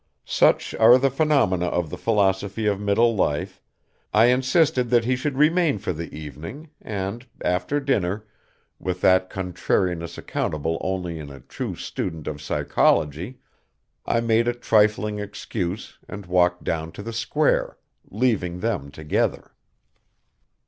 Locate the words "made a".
14.21-14.53